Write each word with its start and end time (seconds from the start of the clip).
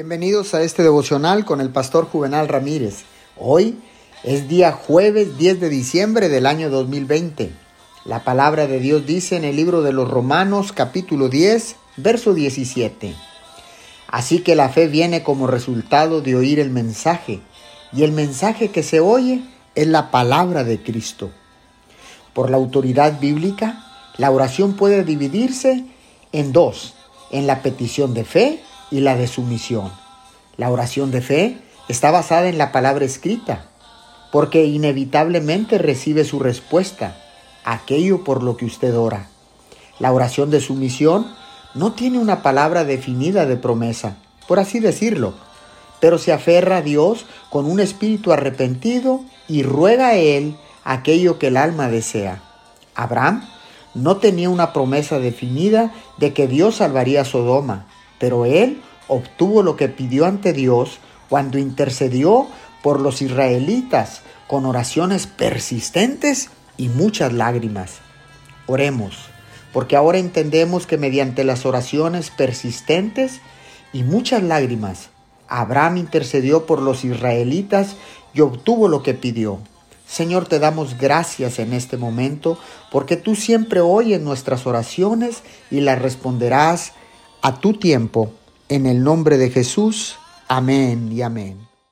Bienvenidos 0.00 0.54
a 0.54 0.62
este 0.62 0.84
devocional 0.84 1.44
con 1.44 1.60
el 1.60 1.70
pastor 1.70 2.04
Juvenal 2.04 2.46
Ramírez. 2.46 3.02
Hoy 3.36 3.80
es 4.22 4.48
día 4.48 4.70
jueves 4.70 5.36
10 5.38 5.58
de 5.58 5.68
diciembre 5.68 6.28
del 6.28 6.46
año 6.46 6.70
2020. 6.70 7.50
La 8.04 8.22
palabra 8.22 8.68
de 8.68 8.78
Dios 8.78 9.06
dice 9.06 9.34
en 9.34 9.42
el 9.42 9.56
libro 9.56 9.82
de 9.82 9.92
los 9.92 10.08
Romanos 10.08 10.70
capítulo 10.70 11.28
10, 11.28 11.74
verso 11.96 12.32
17. 12.32 13.12
Así 14.06 14.38
que 14.38 14.54
la 14.54 14.68
fe 14.68 14.86
viene 14.86 15.24
como 15.24 15.48
resultado 15.48 16.20
de 16.20 16.36
oír 16.36 16.60
el 16.60 16.70
mensaje, 16.70 17.40
y 17.92 18.04
el 18.04 18.12
mensaje 18.12 18.68
que 18.68 18.84
se 18.84 19.00
oye 19.00 19.42
es 19.74 19.88
la 19.88 20.12
palabra 20.12 20.62
de 20.62 20.80
Cristo. 20.80 21.32
Por 22.34 22.50
la 22.50 22.56
autoridad 22.56 23.18
bíblica, 23.18 23.84
la 24.16 24.30
oración 24.30 24.74
puede 24.74 25.02
dividirse 25.02 25.86
en 26.30 26.52
dos, 26.52 26.94
en 27.32 27.48
la 27.48 27.62
petición 27.62 28.14
de 28.14 28.24
fe 28.24 28.62
y 28.90 29.00
la 29.00 29.16
de 29.16 29.26
sumisión. 29.26 29.92
La 30.56 30.70
oración 30.70 31.10
de 31.10 31.20
fe 31.20 31.58
está 31.88 32.10
basada 32.10 32.48
en 32.48 32.58
la 32.58 32.72
palabra 32.72 33.04
escrita, 33.04 33.66
porque 34.32 34.64
inevitablemente 34.64 35.78
recibe 35.78 36.24
su 36.24 36.38
respuesta, 36.38 37.16
aquello 37.64 38.24
por 38.24 38.42
lo 38.42 38.56
que 38.56 38.66
usted 38.66 38.96
ora. 38.96 39.28
La 39.98 40.12
oración 40.12 40.50
de 40.50 40.60
sumisión 40.60 41.26
no 41.74 41.92
tiene 41.92 42.18
una 42.18 42.42
palabra 42.42 42.84
definida 42.84 43.46
de 43.46 43.56
promesa, 43.56 44.16
por 44.46 44.58
así 44.58 44.80
decirlo, 44.80 45.34
pero 46.00 46.18
se 46.18 46.32
aferra 46.32 46.78
a 46.78 46.82
Dios 46.82 47.26
con 47.50 47.66
un 47.66 47.80
espíritu 47.80 48.32
arrepentido 48.32 49.20
y 49.48 49.62
ruega 49.62 50.08
a 50.08 50.14
Él 50.14 50.56
aquello 50.84 51.38
que 51.38 51.48
el 51.48 51.56
alma 51.56 51.88
desea. 51.88 52.42
Abraham 52.94 53.48
no 53.94 54.16
tenía 54.18 54.50
una 54.50 54.72
promesa 54.72 55.18
definida 55.18 55.92
de 56.18 56.32
que 56.32 56.46
Dios 56.46 56.76
salvaría 56.76 57.22
a 57.22 57.24
Sodoma, 57.24 57.86
pero 58.18 58.44
él 58.44 58.80
obtuvo 59.08 59.62
lo 59.62 59.76
que 59.76 59.88
pidió 59.88 60.26
ante 60.26 60.52
Dios 60.52 60.98
cuando 61.28 61.58
intercedió 61.58 62.46
por 62.82 63.00
los 63.00 63.22
israelitas 63.22 64.22
con 64.46 64.66
oraciones 64.66 65.26
persistentes 65.26 66.50
y 66.76 66.88
muchas 66.88 67.32
lágrimas. 67.32 67.98
Oremos, 68.66 69.16
porque 69.72 69.96
ahora 69.96 70.18
entendemos 70.18 70.86
que 70.86 70.98
mediante 70.98 71.44
las 71.44 71.66
oraciones 71.66 72.30
persistentes 72.30 73.40
y 73.92 74.02
muchas 74.02 74.42
lágrimas, 74.42 75.10
Abraham 75.48 75.96
intercedió 75.96 76.66
por 76.66 76.82
los 76.82 77.04
israelitas 77.04 77.96
y 78.34 78.40
obtuvo 78.40 78.88
lo 78.88 79.02
que 79.02 79.14
pidió. 79.14 79.58
Señor, 80.06 80.46
te 80.46 80.58
damos 80.58 80.96
gracias 80.96 81.58
en 81.58 81.74
este 81.74 81.98
momento 81.98 82.58
porque 82.90 83.16
tú 83.16 83.34
siempre 83.34 83.80
oyes 83.80 84.20
nuestras 84.20 84.66
oraciones 84.66 85.42
y 85.70 85.80
las 85.80 86.00
responderás 86.00 86.92
a 87.48 87.60
tu 87.60 87.72
tiempo. 87.72 88.30
En 88.68 88.84
el 88.84 89.02
nombre 89.02 89.38
de 89.38 89.50
Jesús. 89.50 90.16
Amén 90.48 91.10
y 91.10 91.22
amén. 91.22 91.56